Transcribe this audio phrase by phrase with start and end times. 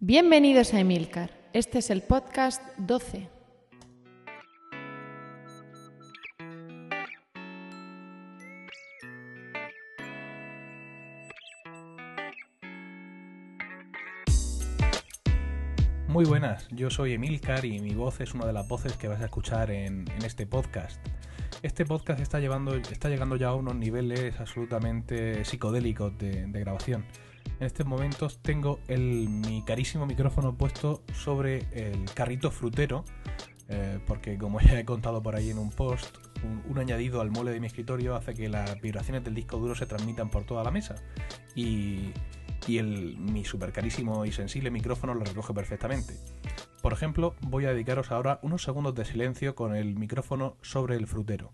[0.00, 1.32] Bienvenidos a Emilcar.
[1.52, 3.28] Este es el podcast 12.
[16.06, 19.20] Muy buenas, yo soy Emilcar y mi voz es una de las voces que vas
[19.20, 21.04] a escuchar en, en este podcast.
[21.64, 27.04] Este podcast está, llevando, está llegando ya a unos niveles absolutamente psicodélicos de, de grabación.
[27.60, 33.04] En estos momentos tengo el, mi carísimo micrófono puesto sobre el carrito frutero,
[33.68, 36.18] eh, porque como ya he contado por ahí en un post,
[36.68, 39.86] un, añadido al mole de mi escritorio hace que las vibraciones del disco duro se
[39.86, 40.94] transmitan por toda la mesa.
[41.56, 42.12] Y,
[42.68, 46.14] y el, mi super carísimo y sensible micrófono lo recoge perfectamente.
[46.80, 51.08] Por ejemplo, voy a dedicaros ahora unos segundos de silencio con el micrófono sobre el
[51.08, 51.52] frutero.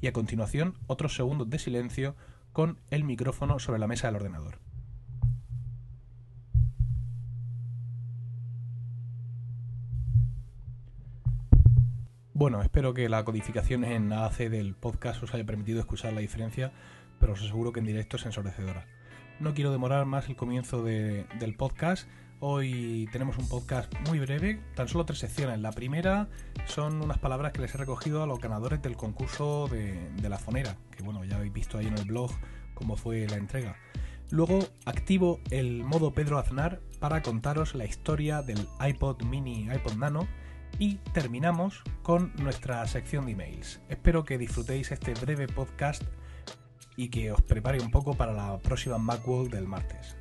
[0.00, 2.14] Y a continuación, otros segundos de silencio
[2.54, 4.60] con el micrófono sobre la mesa del ordenador.
[12.32, 16.72] Bueno, espero que la codificación en AAC del podcast os haya permitido escuchar la diferencia,
[17.18, 18.86] pero os aseguro que en directo es ensordecedora.
[19.40, 22.08] No quiero demorar más el comienzo de, del podcast.
[22.40, 25.60] Hoy tenemos un podcast muy breve, tan solo tres secciones.
[25.60, 26.28] La primera
[26.66, 30.76] son unas palabras que les he recogido a los ganadores del concurso de, la fonera,
[30.90, 32.30] que bueno, ya habéis visto ahí en el blog
[32.74, 33.76] cómo fue la entrega.
[34.30, 40.26] Luego activo el modo Pedro Aznar para contaros la historia del iPod mini, iPod Nano
[40.78, 43.80] y terminamos con nuestra sección de emails.
[43.88, 46.02] Espero que disfrutéis este breve podcast
[46.96, 50.16] y que os prepare un poco para la próxima Macworld del martes.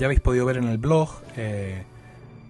[0.00, 1.84] Ya habéis podido ver en el blog, eh,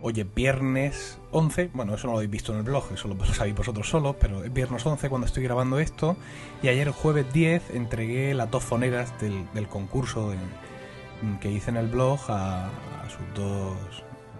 [0.00, 3.24] hoy es viernes 11, bueno, eso no lo habéis visto en el blog, eso lo
[3.34, 6.16] sabéis vosotros solos, pero es viernes 11 cuando estoy grabando esto,
[6.62, 10.32] y ayer jueves 10 entregué las dos foneras del, concurso
[11.40, 13.76] que hice en el blog a, a, sus dos,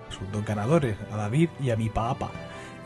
[0.09, 2.31] a, sus dos, ganadores, a David y a mi papá.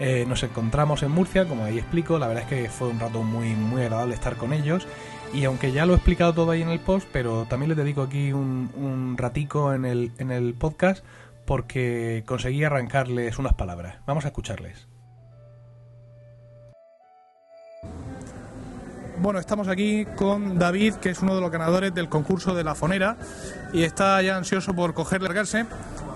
[0.01, 3.23] Eh, nos encontramos en Murcia, como ahí explico, la verdad es que fue un rato
[3.23, 4.89] muy, muy agradable estar con ellos.
[5.35, 8.03] Y aunque ya lo he explicado todo ahí en el post, pero también les dedico
[8.03, 11.05] aquí un, un ratico en el, en el podcast
[11.45, 13.97] porque conseguí arrancarles unas palabras.
[14.07, 14.87] Vamos a escucharles.
[19.19, 22.75] Bueno, estamos aquí con David, que es uno de los ganadores del concurso de la
[22.75, 23.17] fonera,
[23.73, 25.67] y está ya ansioso por coger largarse,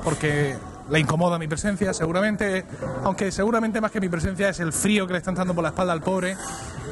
[0.04, 0.56] porque
[0.90, 2.64] le incomoda mi presencia, seguramente,
[3.04, 5.70] aunque seguramente más que mi presencia es el frío que le está entrando por la
[5.70, 6.36] espalda al pobre,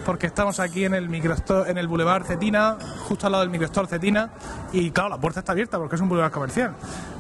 [0.05, 2.77] porque estamos aquí en el microstore, en el Boulevard Cetina,
[3.09, 4.31] justo al lado del microstore Cetina,
[4.73, 6.75] y claro, la puerta está abierta porque es un boulevard comercial.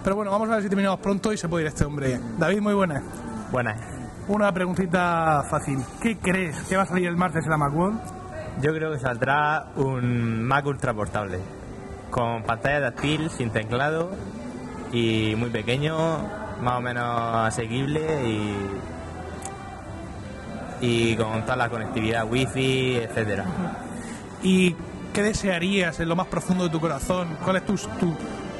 [0.04, 2.20] Pero bueno, vamos a ver si terminamos pronto y se puede ir este hombre.
[2.38, 3.03] David, muy buenas.
[3.50, 3.81] Buenas.
[4.28, 5.78] Una preguntita fácil.
[6.00, 7.98] ¿Qué crees que va a salir el martes en la Macworld?
[8.60, 11.41] Yo creo que saldrá un Mac ultra portable,
[12.10, 14.10] con pantalla táctil, sin teclado
[14.93, 18.56] y muy pequeño, más o menos asequible y
[20.81, 23.44] y con toda la conectividad wifi, etcétera.
[24.43, 24.75] ¿Y
[25.12, 27.37] qué desearías en lo más profundo de tu corazón?
[27.43, 28.15] ¿Cuál es tu, tu,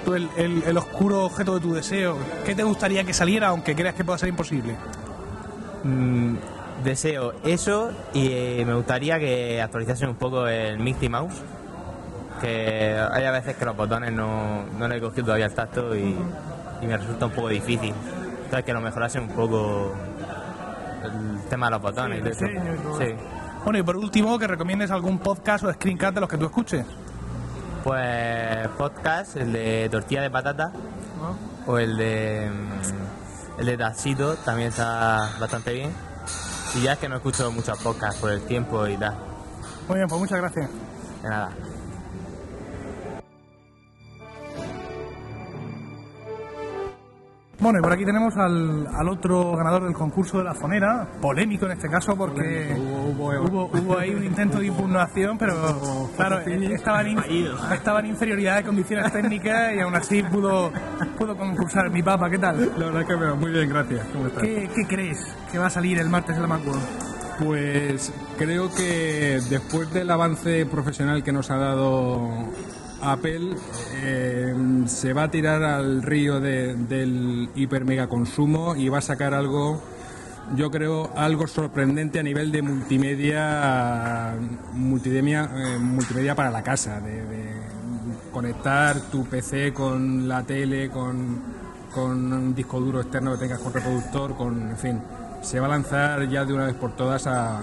[0.05, 2.17] tu el, el, el, oscuro objeto de tu deseo?
[2.45, 4.77] ¿Qué te gustaría que saliera aunque creas que pueda ser imposible?
[5.85, 6.37] Mm,
[6.85, 11.43] deseo eso y eh, me gustaría que actualizasen un poco el Mickey Mouse.
[12.41, 15.97] Que hay a veces que los botones no, no le he cogido todavía el tacto
[15.97, 16.15] y,
[16.81, 17.95] y me resulta un poco difícil.
[18.45, 19.93] Entonces que lo mejorasen un poco
[21.03, 22.19] el tema de los botones.
[22.19, 22.99] Sí, de eso.
[22.99, 23.15] Sí.
[23.65, 26.87] Bueno, y por último, que recomiendes algún podcast o screencast de los que tú escuches.
[27.83, 30.73] Pues podcast, el de tortilla de patata
[31.21, 31.73] ¿No?
[31.73, 32.51] o el de
[33.59, 35.91] el de Taxito también está bastante bien.
[36.75, 39.15] Y ya es que no escucho muchos podcasts por el tiempo y tal.
[39.89, 40.69] Muy bien, pues muchas gracias.
[41.23, 41.51] De nada.
[47.59, 51.65] Bueno, y por aquí tenemos al, al, otro ganador del concurso de la fonera, polémico
[51.65, 57.03] en este caso porque hubo, hubo, hubo ahí un intento de impugnación, pero claro, estaba
[57.03, 57.15] en,
[57.73, 60.71] estaba en inferioridad de condiciones técnicas y aún así pudo,
[61.17, 61.91] pudo concursar.
[61.91, 62.73] Mi papá, ¿qué tal?
[62.79, 64.07] La verdad que muy bien, gracias.
[64.13, 64.43] ¿Cómo estás?
[64.43, 65.19] ¿Qué, ¿Qué, crees
[65.51, 66.83] que va a salir el martes en la Macworld?
[67.43, 72.31] Pues creo que después del avance profesional que nos ha dado
[73.13, 73.57] Apple
[74.03, 74.55] eh,
[74.87, 79.35] se va a tirar al río de- del hiper mega consumo y va a sacar
[79.35, 79.83] algo,
[80.57, 84.35] yo creo, algo sorprendente a nivel de multimedia,
[84.73, 87.47] multimedia, eh, multimedia para la casa, de, de
[88.33, 91.41] conectar tu PC con la tele, con,
[91.95, 95.01] con un disco duro externo que tengas con reproductor, con, en fin,
[95.43, 97.61] se va a lanzar ya de una vez por todas a,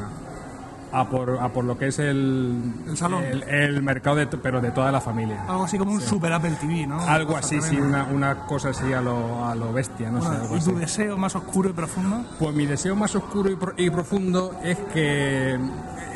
[0.95, 3.23] a por, a por lo que es el, El salón.
[3.23, 5.43] el, el mercado, de, pero de toda la familia.
[5.47, 7.01] Algo así como un Super Apple TV, ¿no?
[7.01, 10.27] Algo así, sí, una, una cosa así a lo, a lo bestia, no sé.
[10.27, 10.69] Algo ¿Y así.
[10.71, 12.23] tu deseo más oscuro y profundo?
[12.37, 15.59] Pues mi deseo más oscuro y, pro- y profundo es que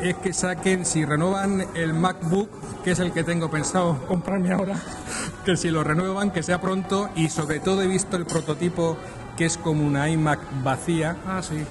[0.02, 2.48] es que saquen, si renuevan el MacBook,
[2.84, 4.76] que es el que tengo pensado comprarme ahora,
[5.44, 8.96] que si lo renuevan, que sea pronto y sobre todo he visto el prototipo
[9.36, 11.64] que es como una iMac vacía, Ah, sí.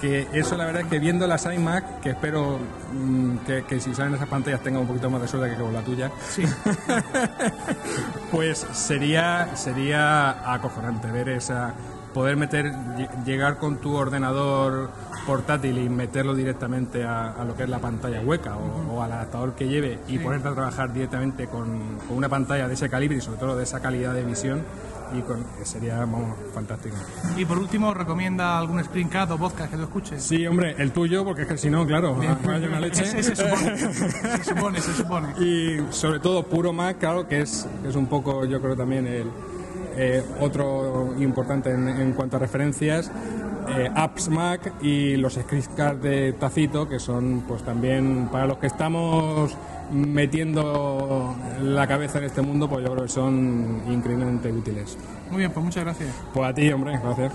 [0.00, 2.58] Que eso la verdad es que viendo las iMac, que espero
[2.92, 5.72] mm, que, que si salen esas pantallas tenga un poquito más de suerte que con
[5.72, 6.42] la tuya, Sí.
[8.30, 11.74] pues sería sería acojonante ver esa
[12.14, 14.90] poder meter lle- llegar con tu ordenador
[15.26, 19.12] portátil y meterlo directamente a, a lo que es la pantalla hueca o, o al
[19.12, 23.18] adaptador que lleve y ponerte a trabajar directamente con, con una pantalla de ese calibre
[23.18, 24.62] y sobre todo de esa calidad de visión
[25.12, 26.96] y con, sería vamos, fantástico.
[27.36, 30.22] Y por último, ¿recomienda algún screencast o podcast que tú escuches?
[30.22, 33.04] Sí, hombre, el tuyo, porque es que si no, claro, hay una leche.
[33.22, 35.28] Se supone, se supone, se supone.
[35.40, 39.06] y sobre todo puro Mac, claro, que es, que es un poco, yo creo también
[39.06, 39.26] el
[39.96, 43.10] eh, otro importante en, en cuanto a referencias.
[43.68, 48.66] Eh, apps Mac y los screencasts de Tacito, que son pues también para los que
[48.66, 49.56] estamos
[49.92, 54.96] metiendo la cabeza en este mundo, pues yo creo que son increíblemente útiles.
[55.30, 56.14] Muy bien, pues muchas gracias.
[56.32, 57.32] Pues a ti, hombre, gracias.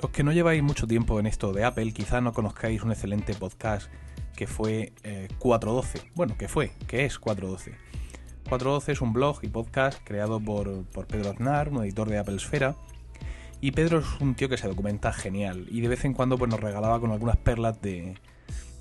[0.00, 3.34] Los que no lleváis mucho tiempo en esto de Apple, quizá no conozcáis un excelente
[3.34, 3.90] podcast
[4.36, 6.12] que fue eh, 412.
[6.14, 7.72] Bueno, que fue, que es 412.
[8.44, 12.36] 412 es un blog y podcast creado por, por Pedro Aznar, un editor de Apple
[12.36, 12.76] Esfera.
[13.60, 16.48] Y Pedro es un tío que se documenta genial y de vez en cuando pues,
[16.48, 18.14] nos regalaba con algunas perlas de,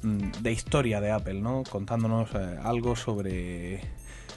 [0.04, 1.64] mm, de historia de Apple, ¿no?
[1.68, 3.82] Contándonos eh, algo sobre,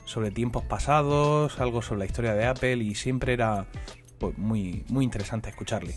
[0.06, 3.66] sobre tiempos pasados, algo sobre la historia de Apple y siempre era
[4.18, 5.94] pues, muy, muy interesante escucharle.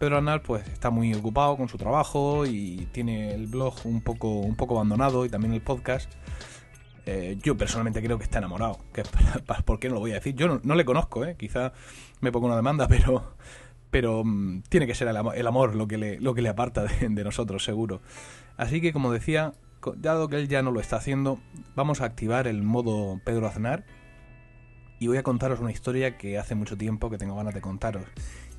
[0.00, 4.30] Pedro Arnal pues está muy ocupado con su trabajo y tiene el blog un poco,
[4.30, 6.10] un poco abandonado y también el podcast.
[7.04, 8.78] Eh, yo personalmente creo que está enamorado.
[9.66, 10.34] ¿Por qué no lo voy a decir?
[10.34, 11.36] Yo no, le conozco, ¿eh?
[11.38, 11.74] quizá
[12.22, 13.34] me pongo una demanda, pero,
[13.90, 17.06] pero mm, tiene que ser el amor, lo, que le, lo que le aparta de,
[17.10, 18.00] de nosotros, seguro.
[18.56, 19.52] Así que como decía,
[19.96, 21.38] dado que él ya no lo está haciendo,
[21.76, 23.84] vamos a activar el modo Pedro Aznar
[24.98, 28.04] y voy a contaros una historia que hace mucho tiempo que tengo ganas de contaros.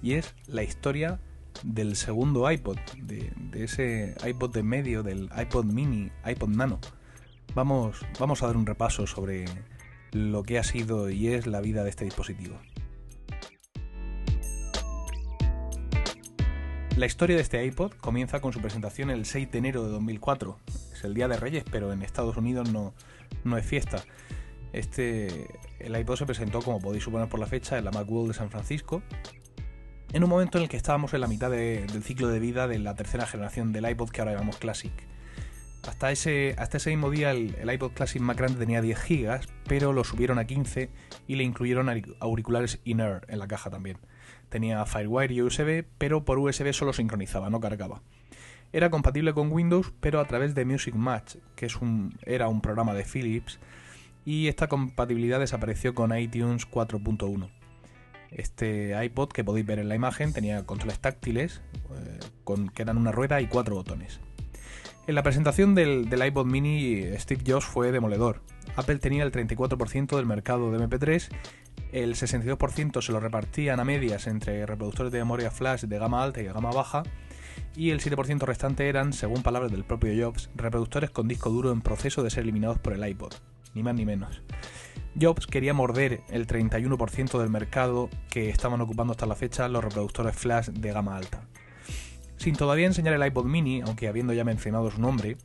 [0.03, 1.19] Y es la historia
[1.63, 6.79] del segundo iPod, de, ese iPod de medio, del iPod mini, iPod nano.
[7.53, 9.45] Vamos, vamos a dar un repaso sobre
[10.11, 12.57] lo que ha sido y es la vida de este dispositivo.
[16.97, 20.59] La historia de este iPod comienza con su presentación el 6 de enero de 2004.
[20.93, 22.93] Es el Día de Reyes, pero en Estados Unidos no,
[23.43, 24.03] no es fiesta.
[24.73, 25.47] Este,
[25.79, 28.49] el iPod se presentó, como podéis suponer por la fecha, en la Macworld de San
[28.49, 29.01] Francisco,
[30.13, 32.67] en un momento en el que estábamos en la mitad de- del ciclo de vida
[32.67, 34.91] de la tercera generación del iPod que ahora llamamos Classic.
[35.87, 39.93] Hasta ese, hasta ese mismo día el, iPod Classic más grande tenía 10 GB, pero
[39.93, 40.89] lo subieron a 15
[41.27, 43.97] y le incluyeron auric- auriculares in-ear en la caja también.
[44.49, 48.01] Tenía Firewire y USB, pero por USB solo sincronizaba, no cargaba.
[48.73, 52.61] Era compatible con Windows, pero a través de Music Match, que es un, era un
[52.61, 53.59] programa de Philips,
[54.23, 57.49] y esta compatibilidad desapareció con iTunes 4.1.
[58.31, 61.61] Este iPod que podéis ver en la imagen tenía controles táctiles,
[61.93, 64.19] eh, con, que eran una rueda y cuatro botones.
[65.07, 68.41] En la presentación del, del iPod mini, Steve Jobs fue demoledor.
[68.75, 71.29] Apple tenía el 34% del mercado de MP3,
[71.91, 76.39] el 62% se lo repartían a medias entre reproductores de memoria flash de gama alta
[76.39, 77.03] y de gama baja,
[77.75, 81.81] y el 7% restante eran, según palabras del propio Jobs, reproductores con disco duro en
[81.81, 83.33] proceso de ser eliminados por el iPod,
[83.73, 84.41] ni más ni menos.
[85.19, 90.35] Jobs quería morder el 31% del mercado que estaban ocupando hasta la fecha los reproductores
[90.35, 91.43] flash de gama alta.
[92.37, 95.37] Sin todavía enseñar el iPod mini, aunque habiendo ya mencionado su nombre,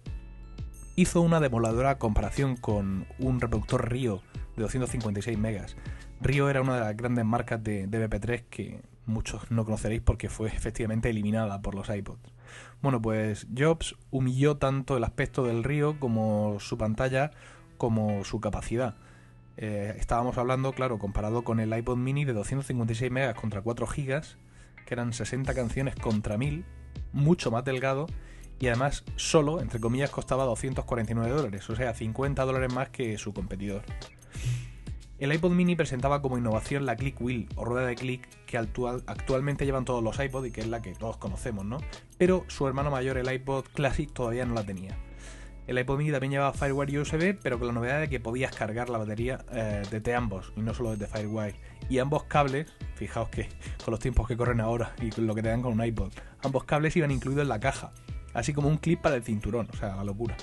[0.95, 4.23] hizo una demoladora comparación con un reproductor Rio
[4.57, 5.77] de 256 megas.
[6.21, 10.29] Rio era una de las grandes marcas de, de MP3 que muchos no conoceréis porque
[10.29, 12.33] fue efectivamente eliminada por los iPods.
[12.81, 17.31] Bueno, pues Jobs humilló tanto el aspecto del río como su pantalla
[17.77, 18.97] como su capacidad.
[19.57, 24.37] Eh, estábamos hablando, claro, comparado con el iPod mini de 256 megas contra 4 gigas,
[24.85, 26.65] que eran 60 canciones contra 1000,
[27.13, 28.07] mucho más delgado
[28.59, 33.33] y además solo, entre comillas, costaba 249 dólares, o sea, 50 dólares más que su
[33.33, 33.83] competidor.
[35.19, 39.65] El iPod mini presentaba como innovación la Click Wheel o rueda de clic que actualmente
[39.65, 41.79] llevan todos los iPod y que es la que todos conocemos, ¿no?
[42.19, 44.99] Pero su hermano mayor, el iPod Classic, todavía no la tenía.
[45.67, 48.89] El iPod mini también llevaba Firewire USB, pero con la novedad de que podías cargar
[48.89, 51.57] la batería eh, desde ambos y no solo desde Firewire.
[51.89, 53.49] Y ambos cables, fijaos que
[53.85, 56.13] con los tiempos que corren ahora y con lo que te dan con un iPod,
[56.43, 57.93] ambos cables iban incluidos en la caja,
[58.33, 60.37] así como un clip para el cinturón, o sea, la locura.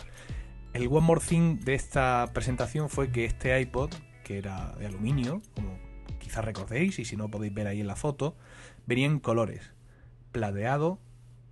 [0.74, 3.92] El one more thing de esta presentación fue que este iPod,
[4.25, 5.77] que era de aluminio, como
[6.20, 8.36] quizás recordéis, y si no podéis ver ahí en la foto,
[8.88, 9.72] venía en colores:
[10.34, 11.00] plateado,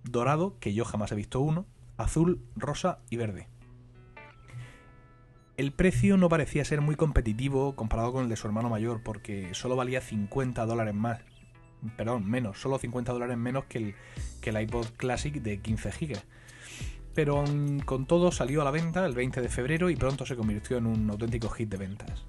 [0.02, 3.51] dorado, que yo jamás he visto uno, azul, rosa y verde.
[5.62, 9.54] El precio no parecía ser muy competitivo comparado con el de su hermano mayor, porque
[9.54, 11.20] solo valía 50 dólares más.
[11.96, 13.94] Perdón, menos, solo 50 dólares menos que el,
[14.40, 16.18] que el iPod Classic de 15 GB.
[17.14, 17.44] Pero
[17.84, 20.86] con todo salió a la venta el 20 de febrero y pronto se convirtió en
[20.86, 22.26] un auténtico hit de ventas.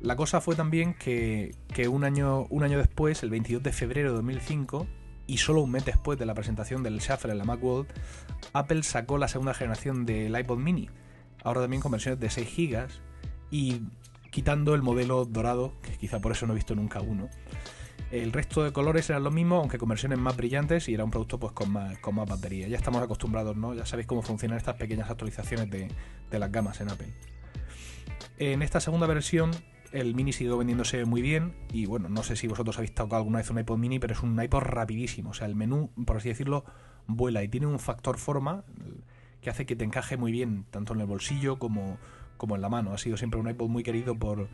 [0.00, 1.52] La cosa fue también que,
[1.90, 4.86] un, año, un año después, el 22 de febrero de 2005,
[5.26, 7.92] y solo un mes después de la presentación del Shuffle en la Macworld,
[8.54, 10.88] Apple sacó la segunda generación del iPod mini,
[11.44, 12.88] ahora también con versiones de 6 GB
[13.50, 13.82] y
[14.30, 17.28] quitando el modelo dorado, que quizá por eso no he visto nunca uno.
[18.10, 21.10] El resto de colores eran los mismos, aunque con versiones más brillantes y era un
[21.10, 22.66] producto pues con más, con más batería.
[22.68, 23.74] Ya estamos acostumbrados, ¿no?
[23.74, 25.88] Ya sabéis cómo funcionan estas pequeñas actualizaciones de,
[26.30, 27.12] de las gamas en Apple.
[28.38, 29.50] En esta segunda versión
[29.92, 33.38] el mini siguió vendiéndose muy bien y bueno, no sé si vosotros habéis tocado alguna
[33.38, 36.28] vez un iPod mini, pero es un iPod rapidísimo, o sea, el menú, por así
[36.28, 36.64] decirlo,
[37.06, 38.64] vuela y tiene un factor forma
[39.40, 41.98] que hace que te encaje muy bien, tanto en el bolsillo como,
[42.36, 42.92] como en la mano.
[42.92, 44.48] Ha sido siempre un iPod muy querido por,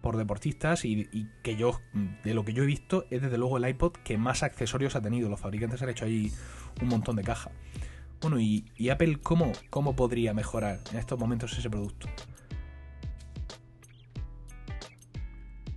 [0.00, 1.08] por deportistas y,
[1.42, 1.80] que yo,
[2.24, 5.00] de lo que yo he visto, es desde luego el iPod que más accesorios ha
[5.00, 5.28] tenido.
[5.28, 6.32] Los fabricantes han hecho ahí
[6.82, 7.50] un montón de caja.
[8.20, 12.08] Bueno, y, Apple, ¿cómo, ¿cómo podría mejorar en estos momentos ese producto?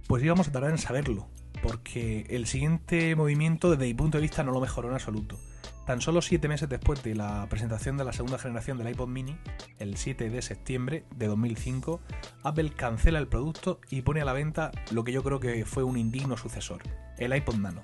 [0.08, 1.28] Pues íbamos a tardar en saberlo,
[1.62, 5.38] porque el siguiente movimiento desde mi punto de vista no lo mejoró en absoluto.
[5.88, 9.38] Tan solo 7 meses después de la presentación de la segunda generación del iPod mini,
[9.80, 12.02] el 7 de septiembre de 2005,
[12.44, 15.84] Apple cancela el producto y pone a la venta lo que yo creo que fue
[15.84, 16.82] un indigno sucesor,
[17.18, 17.82] el iPod Nano.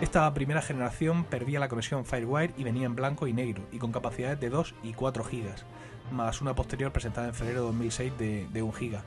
[0.00, 3.92] Esta primera generación perdía la conexión Firewire y venía en blanco y negro, y con
[3.92, 8.48] capacidades de 2 y 4 GB, más una posterior presentada en febrero de 2006 de,
[8.52, 8.98] de 1 GB.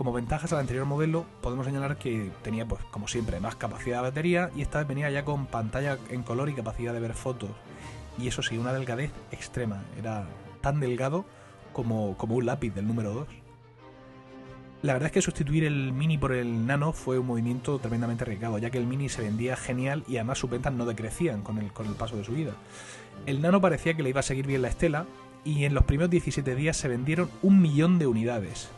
[0.00, 4.04] Como ventajas al anterior modelo, podemos señalar que tenía, pues, como siempre, más capacidad de
[4.04, 7.50] batería y esta vez venía ya con pantalla en color y capacidad de ver fotos.
[8.16, 9.84] Y eso sí, una delgadez extrema.
[9.98, 10.26] Era
[10.62, 11.26] tan delgado
[11.74, 13.28] como, como un lápiz del número 2.
[14.80, 18.56] La verdad es que sustituir el Mini por el Nano fue un movimiento tremendamente arriesgado,
[18.56, 21.74] ya que el Mini se vendía genial y además sus ventas no decrecían con el,
[21.74, 22.52] con el paso de su vida.
[23.26, 25.04] El Nano parecía que le iba a seguir bien la estela
[25.44, 28.70] y en los primeros 17 días se vendieron un millón de unidades.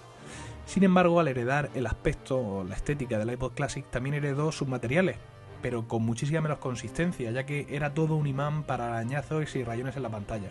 [0.72, 4.66] Sin embargo, al heredar el aspecto o la estética del iPod Classic, también heredó sus
[4.66, 5.18] materiales,
[5.60, 9.96] pero con muchísima menos consistencia, ya que era todo un imán para arañazos y rayones
[9.96, 10.50] en la pantalla.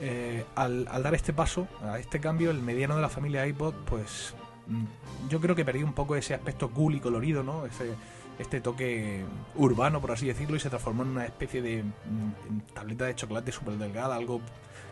[0.00, 4.34] Eh, al, dar este paso, a este cambio, el mediano de la familia iPod, pues
[4.66, 7.66] mm, yo creo que perdió un poco ese aspecto cool y colorido, ¿no?
[8.38, 9.24] Este toque
[9.54, 13.52] urbano, por así decirlo, y se transformó en una especie de mm, tableta de chocolate
[13.52, 14.40] súper delgada, algo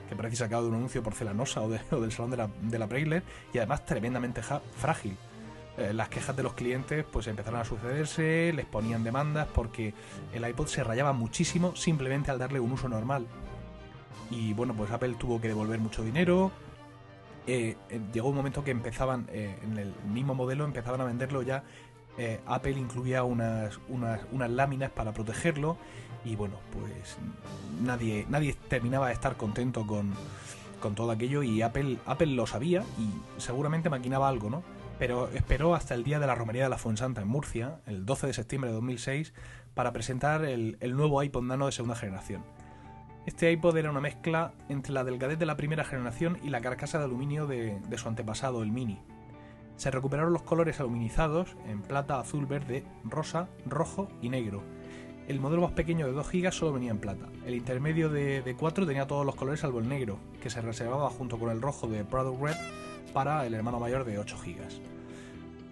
[0.09, 1.69] que parece sacado de un anuncio porcelanosa o,
[2.01, 2.89] del salón de la, de la
[3.53, 5.17] y además tremendamente frágil.
[5.79, 9.95] Eh, las quejas de los clientes pues empezaron a sucederse, les ponían demandas porque
[10.35, 13.27] el iPod se rayaba muchísimo simplemente al darle un uso normal.
[14.31, 16.53] Y bueno, pues Apple tuvo que devolver mucho dinero.
[17.47, 21.65] Eh, eh, llegó un momento que empezaban, en el mismo modelo, empezaban a venderlo ya
[22.47, 25.79] Apple incluía unas, unas, unas, láminas para protegerlo
[26.25, 27.19] y bueno, pues
[27.83, 30.15] nadie, nadie terminaba de estar contento con,
[30.95, 34.63] todo aquello y Apple, Apple lo sabía y seguramente maquinaba algo, ¿no?
[34.99, 38.29] Pero esperó hasta el día de la romería de la Fuensanta en Murcia, el 12
[38.29, 39.33] de septiembre de 2006,
[39.75, 42.45] para presentar el, nuevo iPod Nano de segunda generación.
[43.27, 46.99] Este iPod era una mezcla entre la delgadez de la primera generación y la carcasa
[46.99, 49.01] de aluminio de, de su antepasado, el Mini.
[49.83, 54.63] Se recuperaron los colores aluminizados en plata, azul, verde, rosa, rojo y negro
[55.27, 57.27] El modelo más pequeño de 2 GB solo venía en plata.
[57.45, 61.11] El intermedio de, de 4 tenía todos los colores salvo el negro, que se reservaba
[61.11, 62.57] junto con el rojo de Product Red
[63.13, 64.61] para el hermano mayor de 8 GB.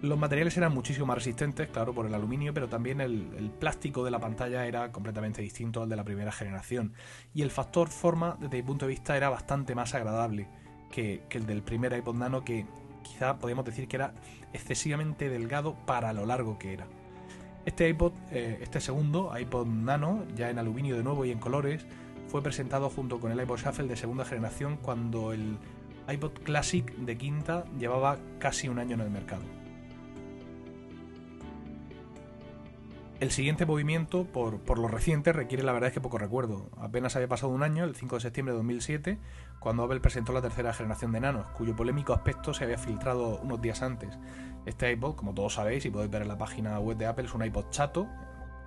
[0.01, 4.03] Los materiales eran muchísimo más resistentes, claro, por el aluminio, pero también el, el, plástico
[4.03, 6.91] de la pantalla era completamente distinto al de la primera generación.
[7.33, 10.49] Y el factor forma, desde mi punto de vista, era bastante más agradable
[10.91, 12.65] que, que el del primer iPod Nano, que
[13.03, 14.13] quizá podríamos decir que era
[14.53, 16.87] excesivamente delgado para lo largo que era.
[17.65, 21.85] Este iPod, eh, este segundo, iPod Nano, ya en aluminio de nuevo y en colores,
[22.27, 25.57] fue presentado junto con el iPod Shuffle de segunda generación cuando el
[26.09, 29.60] iPod Classic de quinta llevaba casi un año en el mercado.
[33.21, 36.71] El siguiente movimiento, por, por, lo reciente, requiere la verdad es que poco recuerdo.
[36.79, 39.19] Apenas había pasado un año, el 5 de septiembre de 2007,
[39.59, 43.61] cuando Apple presentó la tercera generación de nanos, cuyo polémico aspecto se había filtrado unos
[43.61, 44.17] días antes.
[44.65, 47.33] Este iPod, como todos sabéis y podéis ver en la página web de Apple, es
[47.35, 48.07] un iPod chato,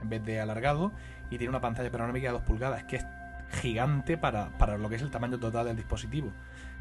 [0.01, 0.93] en vez de alargado,
[1.33, 3.07] y tiene una pantalla panorámica de 2 pulgadas, que es
[3.61, 6.31] gigante para, para lo que es el tamaño total del dispositivo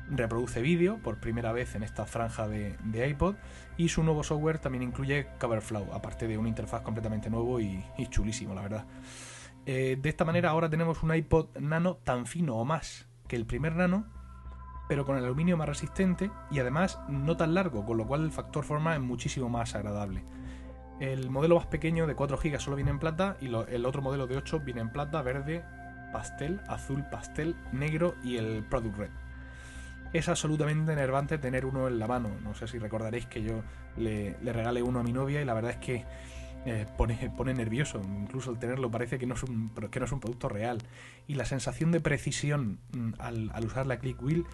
[0.09, 3.35] reproduce vídeo por primera vez en esta franja de, iPod
[3.77, 8.07] y su nuevo software también incluye Coverflow, aparte de una interfaz completamente nuevo y, y
[8.07, 8.85] chulísimo, la verdad.
[9.65, 13.45] Eh, de esta manera ahora tenemos un iPod Nano tan fino o más que el
[13.45, 14.05] primer Nano,
[14.89, 18.31] pero con el aluminio más resistente y además no tan largo, con lo cual el
[18.31, 20.25] factor forma es muchísimo más agradable.
[20.99, 24.27] El modelo más pequeño de 4 GB solo viene en plata y el otro modelo
[24.27, 25.65] de 8 viene en plata, verde,
[26.11, 29.22] pastel, azul, pastel, negro y el Product Red
[30.13, 32.29] es absolutamente enervante tener uno en la mano.
[32.43, 33.63] No sé si recordaréis que yo
[33.97, 36.05] le, le regalé uno a mi novia y la verdad es que
[36.65, 38.01] eh, pone, pone, nervioso.
[38.21, 40.77] Incluso el tenerlo parece que no, es un, que no es un producto real.
[41.27, 44.45] Y la sensación de precisión mm, al, al, usar la Click Wheel,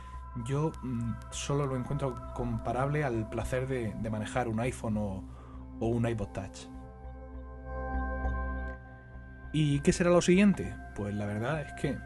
[0.48, 5.24] yo mm, solo lo encuentro comparable al placer de, de manejar un iPhone o,
[5.80, 6.68] o un iPod Touch.
[9.52, 10.76] ¿Y qué será lo siguiente?
[10.96, 11.98] Pues la verdad es que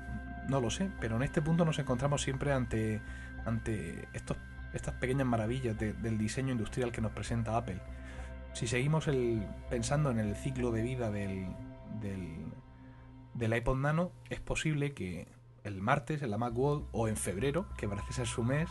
[0.47, 3.01] no lo sé, pero en este punto nos encontramos siempre ante
[3.45, 7.79] ante estas pequeñas maravillas de, del diseño industrial que nos presenta Apple.
[8.53, 9.09] Si seguimos
[9.69, 11.47] pensando en el ciclo de vida del
[13.39, 15.27] iPod Nano, es posible que
[15.63, 18.69] el martes en la Macworld o en febrero, que parece ser su mes,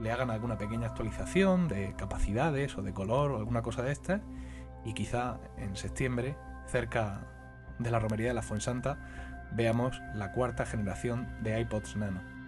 [0.00, 4.22] le hagan alguna pequeña actualización de capacidades o de color o alguna cosa de estas
[4.84, 7.26] y quizá en septiembre, cerca
[7.78, 8.98] de la romería de la Fuensanta,
[9.52, 12.39] veamos la cuarta generación de iPods Nano.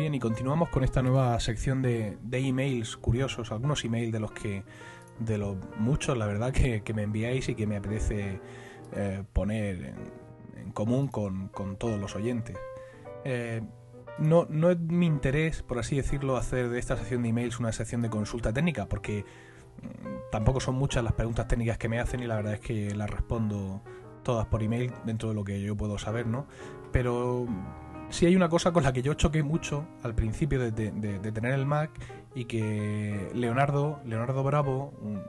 [0.00, 4.64] Y continuamos con esta nueva sección de, de emails curiosos, algunos emails de los que,
[5.18, 8.40] de los muchos, la verdad, que, que me enviáis y que me apetece
[8.92, 12.56] eh, poner en, en común con, con, todos los oyentes.
[13.24, 13.60] Eh,
[14.18, 17.70] no, no es mi interés, por así decirlo, hacer de esta sección de emails una
[17.70, 19.26] sección de consulta técnica, porque
[19.82, 22.94] mm, tampoco son muchas las preguntas técnicas que me hacen y la verdad es que
[22.94, 23.82] las respondo
[24.22, 26.46] todas por email dentro de lo que yo puedo saber, ¿no?
[26.90, 27.46] Pero
[28.10, 31.66] sí hay una cosa con la que yo choqué mucho al principio de, tener el
[31.66, 31.90] Mac
[32.34, 35.22] y que Leonardo, Leonardo Bravo, un,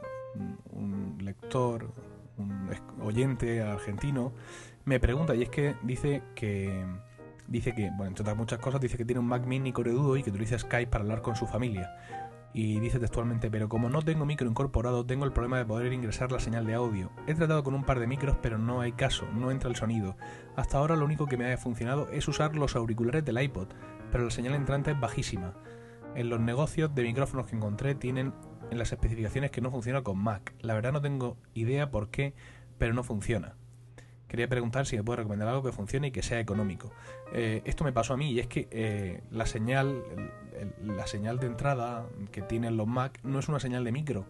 [0.71, 1.91] un, lector,
[2.37, 2.69] un
[3.01, 4.33] oyente argentino,
[4.85, 6.85] me pregunta y es que dice que
[7.47, 10.23] dice que, bueno, entre otras muchas cosas, dice que tiene un Mac mini coredudo y
[10.23, 11.91] que utiliza Skype para hablar con su familia.
[12.53, 16.31] Y dice textualmente, pero como no tengo micro incorporado, tengo el problema de poder ingresar
[16.31, 17.11] la señal de audio.
[17.27, 20.17] He tratado con un par de micros, pero no hay caso, no entra el sonido.
[20.57, 23.69] Hasta ahora lo único que me ha funcionado es usar los auriculares del iPod,
[24.11, 25.53] pero la señal entrante es bajísima.
[26.13, 28.33] En los negocios de micrófonos que encontré tienen
[28.69, 30.53] en las especificaciones que no funciona con Mac.
[30.59, 32.33] La verdad no tengo idea por qué,
[32.77, 33.55] pero no funciona.
[34.31, 36.89] Quería preguntar si me puede recomendar algo que funcione y que sea económico.
[37.33, 40.05] Eh, esto me pasó a mí y es que eh, la señal,
[40.81, 44.25] la señal de entrada que tienen los Mac no es una señal de micro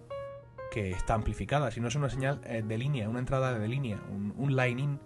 [0.72, 4.56] que está amplificada, sino es una señal eh, de línea, una entrada de línea, un,
[4.56, 5.00] line-in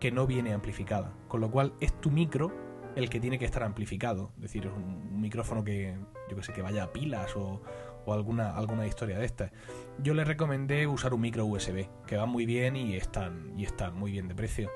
[0.00, 1.12] que no viene amplificada.
[1.28, 2.50] Con lo cual es tu micro
[2.96, 4.32] el que tiene que estar amplificado.
[4.38, 5.94] Es decir, es un, un micrófono que,
[6.28, 7.62] yo que sé, que vaya a pilas o,
[8.06, 9.50] o alguna, alguna historia de estas.
[9.98, 13.94] Yo le recomendé usar un micro USB, que va muy bien y están, y están
[13.94, 14.70] muy bien de precio.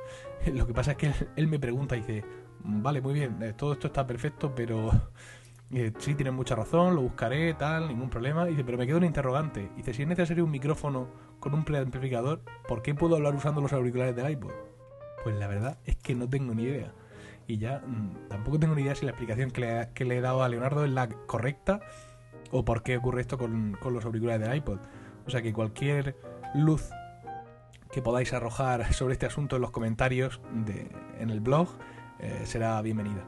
[0.53, 2.25] Lo que pasa es que él, me pregunta y dice,
[2.61, 4.91] vale, muy bien, eh, todo esto está perfecto, pero
[5.73, 8.45] eh, sí, tienes mucha razón, lo buscaré, tal, ningún problema.
[8.47, 9.71] dice, pero me queda un interrogante.
[9.77, 11.09] dice, si es necesario un micrófono
[11.41, 14.53] con un preamplificador, ¿por qué puedo hablar usando los auriculares del iPod?
[15.25, 16.93] Pues la verdad es que no tengo ni idea.
[17.47, 20.49] y ya mm, tampoco tengo ni idea si la explicación que le he dado a
[20.49, 21.81] Leonardo es la correcta
[22.51, 24.79] o por qué ocurre esto con, con los auriculares del iPod.
[25.27, 26.17] O sea que cualquier
[26.55, 26.91] luz
[27.93, 31.69] que podáis arrojar sobre este asunto en los comentarios de, en el blog
[32.21, 33.25] eh, será bienvenida.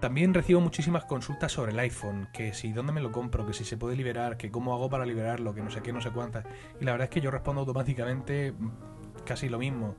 [0.00, 3.64] También recibo muchísimas consultas sobre el iPhone, que si dónde me lo compro, que si
[3.64, 6.44] se puede liberar, que cómo hago para liberarlo, que no sé qué, no sé cuántas.
[6.80, 8.52] Y la verdad es que yo respondo automáticamente
[9.24, 9.94] casi lo mismo.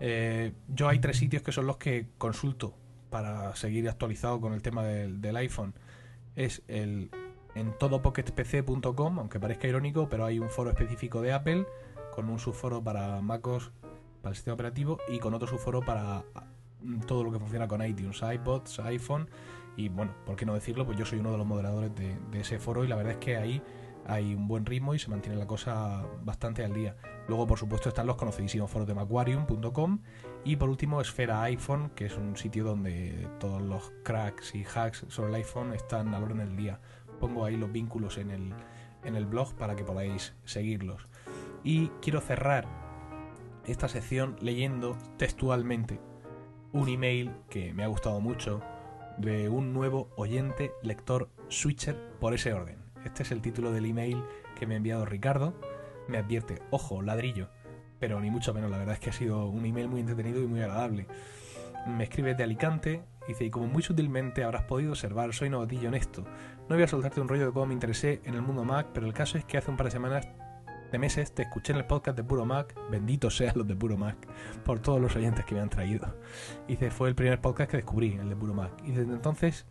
[0.00, 2.74] Eh, yo hay tres sitios que son los que consulto
[3.10, 5.74] para seguir actualizado con el tema del, del iPhone.
[6.34, 7.10] Es el
[7.54, 11.66] en todopocketpc.com, aunque parezca irónico, pero hay un foro específico de Apple
[12.12, 13.72] con un subforo para MacOS,
[14.20, 16.24] para el sistema operativo, y con otro subforo para
[16.82, 19.28] mm, todo lo que funciona con iTunes, iPods, iPhone.
[19.76, 20.84] Y bueno, ¿por qué no decirlo?
[20.84, 23.36] Pues yo soy uno de los moderadores de, ese foro y la verdad es que
[23.36, 23.62] ahí
[24.04, 26.96] hay un buen ritmo y se mantiene la cosa bastante al día.
[27.28, 30.00] Luego, por supuesto, están los conocidísimos foros de Macquarium.com
[30.44, 35.06] y por último Esfera iPhone, que es un sitio donde todos los cracks y hacks
[35.08, 36.80] sobre el iPhone están a la hora del día.
[37.22, 38.52] Pongo ahí los vínculos en el,
[39.04, 41.06] en el blog para que podáis seguirlos.
[41.62, 42.66] Y quiero cerrar
[43.64, 46.00] esta sección leyendo textualmente
[46.72, 48.60] un email que me ha gustado mucho
[49.18, 52.78] de un nuevo oyente lector switcher por ese orden.
[53.04, 54.20] Este es el título del email
[54.58, 55.54] que me ha enviado Ricardo.
[56.08, 57.50] Me advierte, ojo, ladrillo,
[58.00, 60.48] pero ni mucho menos, la verdad es que ha sido un email muy entretenido y
[60.48, 61.06] muy agradable.
[61.86, 65.94] Me escribe de Alicante, dice, y como muy sutilmente habrás podido observar, soy novatillo en
[65.94, 66.24] esto.
[66.68, 69.06] No voy a soltarte un rollo de cómo me interesé en el mundo Mac, pero
[69.06, 70.28] el caso es que hace un par de semanas
[70.92, 73.96] de meses te escuché en el podcast de Puro Mac, benditos sean los de Puro
[73.96, 74.16] Mac,
[74.62, 76.14] por todos los oyentes que me han traído.
[76.68, 78.72] Dice, fue el primer podcast que descubrí, el de Puro Mac.
[78.84, 79.66] Y desde entonces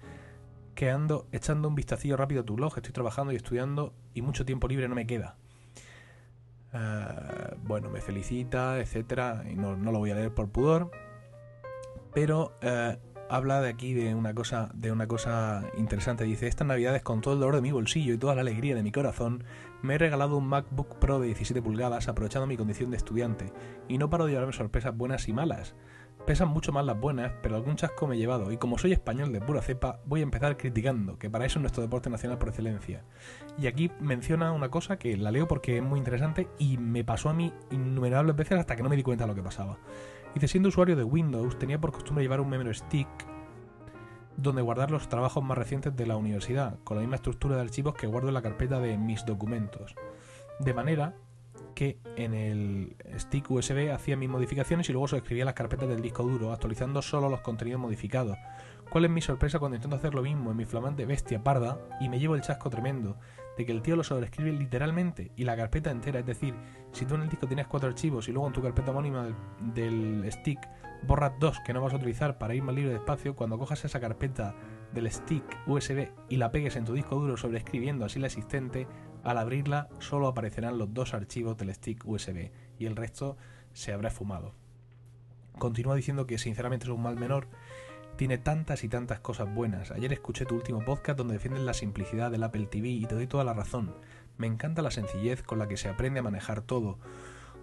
[0.74, 4.46] que ando echando un vistacillo rápido a tu blog, estoy trabajando y estudiando y mucho
[4.46, 5.38] tiempo libre no me queda.
[6.74, 10.90] Uh, bueno, me felicita, etcétera, y no, no, lo voy a leer por pudor,
[12.14, 16.26] pero uh, habla de aquí de una cosa, de una cosa interesante.
[16.26, 18.84] Dice, estas navidades con todo el dolor de mi bolsillo y toda la alegría de
[18.84, 19.46] mi corazón,
[19.82, 23.54] me he regalado un MacBook Pro de 17 pulgadas aprovechando mi condición de estudiante,
[23.88, 25.76] y no paro de llevarme sorpresas buenas y malas.
[26.28, 29.32] Pesan mucho más las buenas, pero algún chasco me he llevado, y como soy español
[29.32, 32.50] de pura cepa, voy a empezar criticando, que para eso es nuestro deporte nacional por
[32.50, 33.06] excelencia.
[33.58, 37.30] Y aquí menciona una cosa que la leo porque es muy interesante y me pasó
[37.30, 39.78] a mí innumerables veces hasta que no me di cuenta de lo que pasaba.
[40.34, 43.08] Dice, siendo usuario de Windows, tenía por costumbre llevar un memory stick
[44.38, 47.96] donde guardar los trabajos más recientes de la universidad, con la misma estructura de archivos
[47.96, 49.94] que guardo en la carpeta de mis documentos.
[50.60, 51.15] De manera
[51.76, 56.24] que en el stick USB hacía mis modificaciones y luego en las carpetas del disco
[56.24, 58.38] duro, actualizando solo los contenidos modificados.
[58.89, 62.10] ¿Cuál es mi sorpresa cuando intento hacer lo mismo en mi flamante bestia parda y
[62.10, 63.17] me llevo el chasco tremendo
[63.58, 66.20] de que el tío lo sobrescribe literalmente y la carpeta entera?
[66.20, 66.56] Es decir,
[66.92, 69.28] si tú en el disco tienes cuatro archivos y luego en tu carpeta homónima
[69.74, 70.60] del, stick
[71.04, 73.84] borras dos que no vas a utilizar para ir más libre de espacio, cuando cojas
[73.86, 74.56] esa carpeta
[74.94, 78.88] del stick USB y la pegues en tu disco duro sobreescribiendo así la existente,
[79.24, 83.38] al abrirla solo aparecerán los dos archivos del stick USB y el resto
[83.74, 84.54] se habrá fumado.
[85.58, 87.48] Continúa diciendo que sinceramente es un mal menor,
[88.21, 89.89] tiene tantas y tantas cosas buenas.
[89.89, 93.25] Ayer escuché tu último podcast donde defiendes la simplicidad del Apple TV y te doy
[93.25, 93.95] toda la razón.
[94.38, 96.99] Me encanta la sencillez con la que se aprende a manejar todo.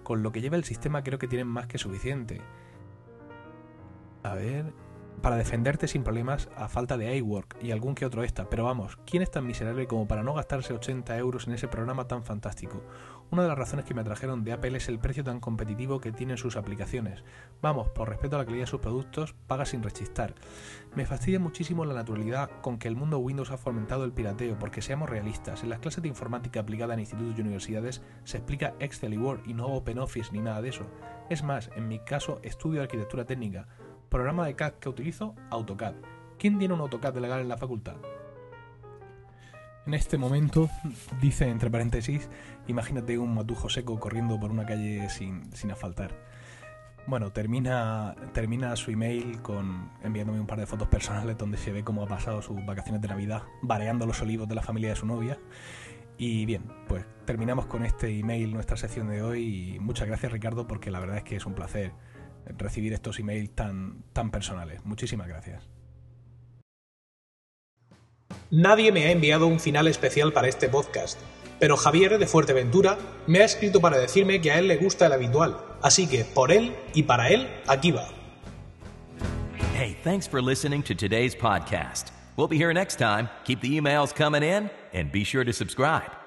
[0.02, 2.40] Con lo que lleva el sistema creo que tienen más que suficiente.
[4.24, 4.72] A ver,
[5.20, 8.48] para defenderte sin problemas a falta de iWork y algún que otro esta.
[8.48, 12.06] Pero vamos, ¿quién es tan miserable como para no gastarse 80 euros en ese programa
[12.06, 12.82] tan fantástico?
[13.30, 16.12] Una de las razones que me atrajeron de Apple es el precio tan competitivo que
[16.12, 17.24] tienen sus aplicaciones.
[17.60, 20.34] Vamos, por respeto a la calidad de sus productos, paga sin rechistar.
[20.94, 24.80] Me fastidia muchísimo la naturalidad con que el mundo Windows ha fomentado el pirateo, porque
[24.80, 29.12] seamos realistas, en las clases de informática aplicada en institutos y universidades se explica Excel
[29.12, 30.86] y Word y no OpenOffice ni nada de eso.
[31.28, 33.68] Es más, en mi caso estudio arquitectura técnica,
[34.08, 35.94] Programa de CAD que utilizo, AutoCAD.
[36.38, 37.96] ¿Quién tiene un AutoCAD legal en la facultad?
[39.84, 40.70] En este momento,
[41.20, 42.30] dice entre paréntesis,
[42.68, 46.14] imagínate un matujo seco corriendo por una calle sin, sin asfaltar.
[47.06, 51.84] Bueno, termina, termina su email con enviándome un par de fotos personales donde se ve
[51.84, 55.06] cómo ha pasado sus vacaciones de Navidad, vareando los olivos de la familia de su
[55.06, 55.38] novia.
[56.16, 59.78] Y bien, pues terminamos con este email nuestra sección de hoy.
[59.80, 61.92] Muchas gracias Ricardo porque la verdad es que es un placer
[62.46, 64.84] recibir estos emails tan, tan personales.
[64.84, 65.68] Muchísimas gracias.
[68.50, 71.18] Nadie me ha enviado un final especial para este podcast,
[71.60, 72.96] pero Javier de Fuerteventura
[73.26, 76.50] me ha escrito para decirme que a él le gusta el habitual, así que por
[76.50, 78.08] él y para él, aquí va.
[79.74, 82.10] Hey, thanks for listening to today's podcast.
[82.36, 83.28] We'll be here next time.
[83.44, 86.17] Keep the emails coming in and be sure to subscribe.